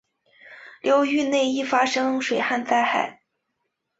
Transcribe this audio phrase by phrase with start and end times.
[0.81, 3.21] 流域内易发生水旱灾害。